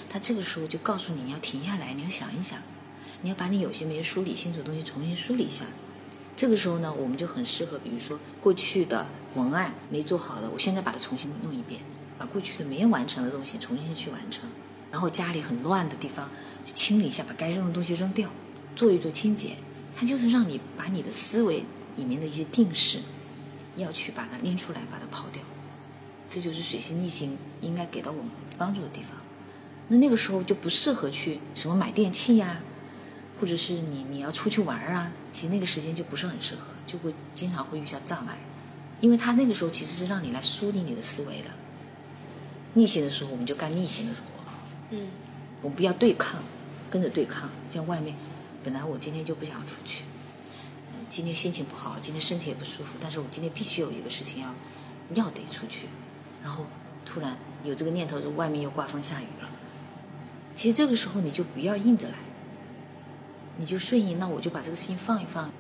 [0.10, 2.60] 他这个时候就告诉你，你要停下来，你要想一想，
[3.22, 5.66] 你要把你有些没梳理清楚的东西重新梳理一下。
[6.36, 11.82] 这个时候呢，我们就很适合，比如说过去的文案没做好的，我现在把它重新弄一遍，
[12.18, 14.50] 把过去的没有完成的东西重新去完成，
[14.92, 16.30] 然后家里很乱的地方
[16.64, 18.30] 就清理一下，把该扔的东西扔掉，
[18.76, 19.58] 做一做清洁。
[19.96, 21.64] 它就是让你把你的思维
[21.96, 23.00] 里面的一些定式，
[23.76, 25.44] 要去把它拎出来，把它抛掉。
[26.30, 28.32] 这就是水星逆行应该给到我们
[28.62, 29.12] 帮助的地方。
[29.88, 32.62] 那那个时候就不适合去什么买电器呀、
[33.40, 38.38] 或者是你你要出去玩啊，其实那个时间就不是很适合，就会经常会遇到障碍，
[39.02, 41.50] 因为他那个时候其实是让你来梳理你的思维的。
[42.76, 44.22] 逆行的时候我们就干逆行的活，
[44.92, 45.08] 嗯，
[45.62, 46.40] 我们不要对抗，
[46.90, 47.50] 跟着对抗。
[47.70, 48.16] 像外面，
[48.64, 50.06] 本来我今天就不想出去，
[50.92, 54.56] 呃今天心情不好，今天身体也不舒服，但是我今天必须有一个事情要
[55.16, 55.88] 要得出去，
[56.42, 56.66] 然后
[57.06, 59.50] 突然有这个念头，就外面又刮风下雨了。
[60.56, 62.16] 其实这个时候你就不要硬着来，
[63.58, 65.52] 你就顺应，那我就把这个事情放一放。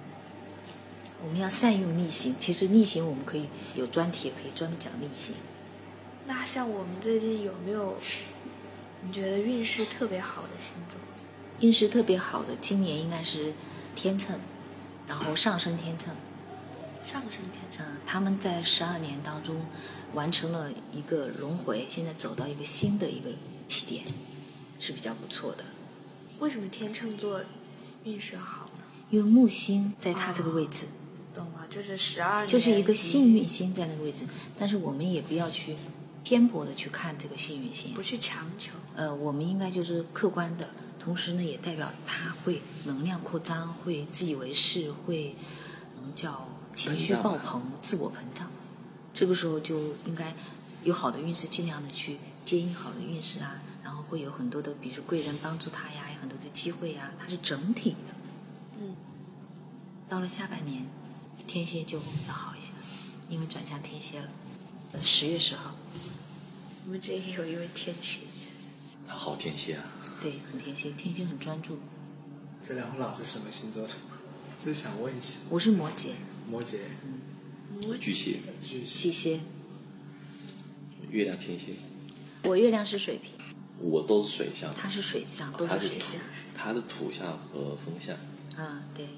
[1.23, 2.35] 我们要善用逆行。
[2.39, 5.35] 其实逆行我们可以有专题，也可以专门讲逆行。
[6.27, 7.97] 那像我们最近有没有
[9.03, 10.99] 你觉得运势特别好的星座？
[11.59, 13.53] 运势特别好的，今年应该是
[13.95, 14.39] 天秤，
[15.07, 16.13] 然后上升天秤。
[17.03, 19.55] 上升天秤，嗯，他们在十二年当中
[20.13, 23.29] 完成了一个轮回，现在走到一个新的一个
[23.67, 24.03] 起点，
[24.79, 25.63] 是比较不错的。
[26.39, 27.41] 为什么天秤座
[28.03, 28.83] 运势好呢？
[29.09, 30.85] 因为木星在它这个位置，
[31.33, 34.25] 懂了，就是十二， 就是一个幸运星在那个位置，
[34.57, 35.75] 但是我们也不要去
[36.23, 38.71] 偏颇的去看这个幸运星不，去强求。
[38.95, 45.35] 呃，我们应该就是客观的，同时呢，也代表他会能量扩张，会自以为是，会
[46.01, 48.49] 嗯叫情绪爆棚、自我膨胀。
[49.13, 50.33] 这个时候就应该
[50.83, 58.15] 有好的运势，尽量的去接应好的运势啊，然后会有很多的，比如说贵人帮助他呀，有很多的机会呀，它是整体的。
[58.79, 58.95] 嗯，
[60.07, 60.87] 到了下半年，
[61.45, 62.71] 天蝎就要好一些，
[63.29, 64.29] 因为转向天蝎了。
[64.93, 65.75] 呃，十月十号，
[66.85, 68.21] 我们这里有一位天蝎，
[69.07, 69.83] 他好天蝎啊，
[70.21, 71.79] 对，很天蝎，天蝎很专注。
[72.67, 73.93] 这两位老师什么星座的？
[74.65, 76.09] 就想问一下，我是摩羯，
[76.49, 76.77] 摩羯、
[77.99, 78.37] 巨蟹，
[78.85, 79.39] 巨蟹，
[81.09, 81.73] 月亮天蝎，
[82.43, 83.31] 我月亮是水瓶，
[83.79, 86.21] 我都是水象，他是水象，都是水象。，
[86.55, 88.15] 他的土象和风象，
[88.55, 89.09] 啊，对，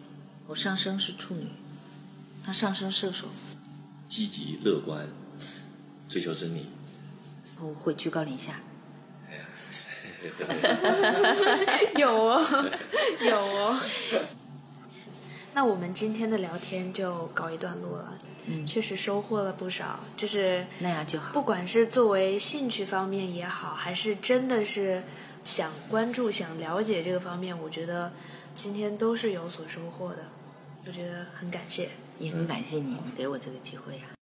[0.47, 1.47] 我上升是处女，
[2.43, 3.27] 他上升射手，
[4.07, 5.07] 积极乐观，
[6.07, 6.67] 追求真理。
[7.59, 8.61] 我会居高临下。
[11.97, 12.69] 有哦，
[13.21, 13.77] 有哦。
[15.53, 25.03] 那我们今天的聊天就告一段落了，嗯确实收获了不少，就是那样就好不管是作为兴趣方面也好，还是真的是
[25.43, 28.11] 想关注、想了解这个方面，我觉得
[28.55, 30.25] 今天都是有所收获的。
[30.85, 31.89] 我觉得很感谢。
[32.19, 34.05] 也很感谢你们给我这个机会啊。